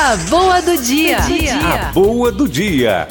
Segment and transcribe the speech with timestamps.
[0.00, 1.18] A boa do dia.
[1.18, 3.08] A boa do dia.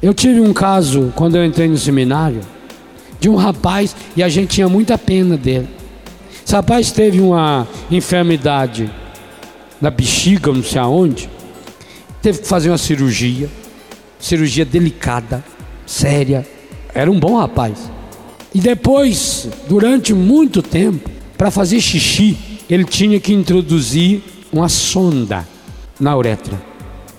[0.00, 2.42] Eu tive um caso quando eu entrei no seminário
[3.18, 5.68] de um rapaz e a gente tinha muita pena dele.
[6.46, 8.88] Esse rapaz teve uma enfermidade
[9.80, 11.28] na bexiga, não sei aonde,
[12.22, 13.50] teve que fazer uma cirurgia,
[14.20, 15.44] cirurgia delicada,
[15.84, 16.46] séria.
[16.94, 17.90] Era um bom rapaz.
[18.54, 22.38] E depois, durante muito tempo, para fazer xixi,
[22.70, 24.22] ele tinha que introduzir
[24.52, 25.44] uma sonda
[26.00, 26.60] na uretra.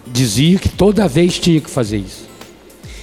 [0.07, 2.27] Dizia que toda vez tinha que fazer isso.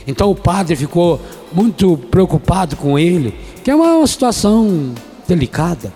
[0.07, 1.21] Então o padre ficou
[1.53, 4.93] muito preocupado com ele, que é uma situação
[5.27, 5.93] delicada.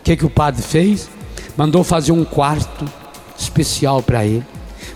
[0.00, 1.08] O que, que o padre fez?
[1.56, 2.84] Mandou fazer um quarto
[3.38, 4.44] especial para ele,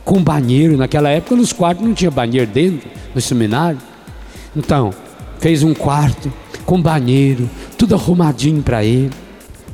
[0.05, 0.77] com banheiro.
[0.77, 3.79] Naquela época, nos quartos não tinha banheiro dentro, no seminário.
[4.55, 4.93] Então,
[5.39, 6.33] fez um quarto
[6.65, 7.49] com banheiro,
[7.79, 9.13] tudo arrumadinho para ele,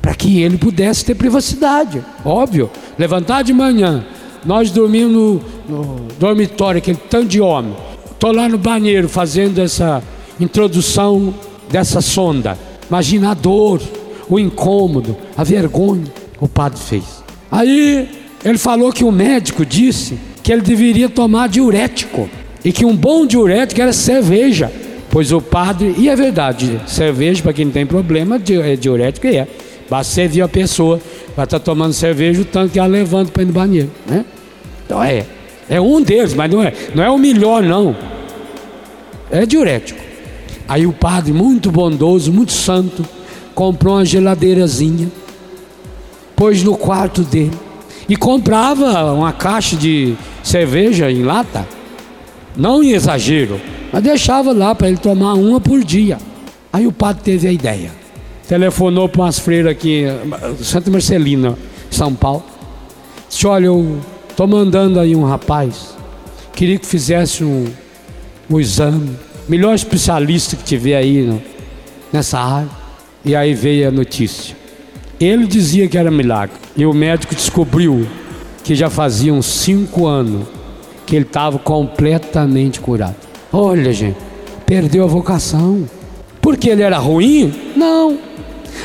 [0.02, 2.05] para que ele pudesse ter privacidade.
[2.24, 4.05] Óbvio, levantar de manhã,
[4.45, 7.74] nós dormimos no, no dormitório, aquele tanto de homem.
[8.10, 10.02] Estou lá no banheiro fazendo essa
[10.38, 11.35] introdução
[11.71, 12.59] dessa sonda.
[12.88, 13.80] Imagina a dor,
[14.29, 16.04] o incômodo, a vergonha.
[16.40, 17.23] O padre fez.
[17.51, 18.09] Aí
[18.45, 22.29] ele falou que o médico disse que ele deveria tomar diurético
[22.65, 24.73] e que um bom diurético era cerveja.
[25.10, 29.46] Pois o padre, e é verdade, cerveja para quem não tem problema, é diurético é.
[29.88, 30.98] Basta ver a pessoa,
[31.37, 33.91] vai estar tá tomando cerveja, o tanto que ela levanta para ir no banheiro.
[34.07, 34.25] Né?
[34.85, 35.27] Então é.
[35.69, 37.97] É um deles, mas não é, não é o melhor, não.
[39.30, 40.01] É diurético.
[40.69, 43.05] Aí o padre, muito bondoso, muito santo,
[43.55, 45.10] comprou uma geladeirazinha,
[46.37, 47.57] pôs no quarto dele
[48.09, 51.66] e comprava uma caixa de cerveja em lata,
[52.57, 53.60] não em exagero,
[53.93, 56.19] mas deixava lá para ele tomar uma por dia.
[56.73, 57.93] Aí o padre teve a ideia,
[58.52, 60.04] telefonou para umas freiras aqui,
[60.62, 61.56] Santa Marcelina,
[61.90, 62.45] São Paulo,
[63.26, 63.98] disse: Olha, eu
[64.28, 65.97] estou mandando aí um rapaz,
[66.53, 67.64] queria que fizesse um,
[68.50, 69.16] um exame,
[69.48, 71.41] melhor especialista que tiver aí no,
[72.12, 72.68] nessa área.
[73.24, 74.54] E aí veio a notícia.
[75.18, 76.56] Ele dizia que era milagre.
[76.76, 78.06] E o médico descobriu
[78.62, 80.46] que já faziam cinco anos
[81.06, 83.16] que ele estava completamente curado.
[83.50, 84.18] Olha, gente,
[84.66, 85.88] perdeu a vocação.
[86.42, 87.54] Porque ele era ruim?
[87.76, 88.31] Não.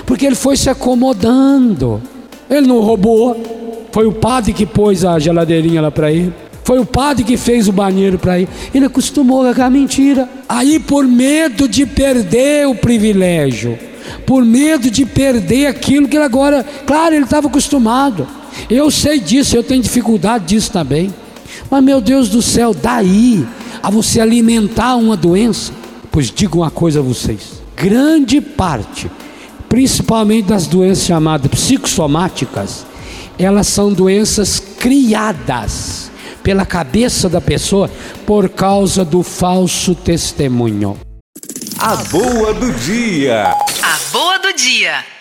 [0.08, 2.02] Porque ele foi se acomodando.
[2.50, 3.88] Ele não roubou.
[3.92, 6.34] Foi o padre que pôs a geladeirinha lá para ele.
[6.64, 8.50] Foi o padre que fez o banheiro para ele.
[8.74, 10.28] Ele acostumou com a mentira.
[10.48, 13.78] Aí, por medo de perder o privilégio,
[14.26, 18.26] por medo de perder aquilo que ele agora, claro, ele estava acostumado.
[18.70, 21.14] Eu sei disso, eu tenho dificuldade disso também.
[21.70, 23.46] Mas meu Deus do céu, daí
[23.84, 25.74] a você alimentar uma doença,
[26.12, 29.10] pois digo uma coisa a vocês: grande parte,
[29.70, 32.86] principalmente das doenças chamadas psicossomáticas,
[33.38, 36.12] elas são doenças criadas
[36.42, 37.90] pela cabeça da pessoa
[38.26, 40.98] por causa do falso testemunho.
[41.78, 43.52] A boa do dia.
[43.84, 45.17] A boa do dia.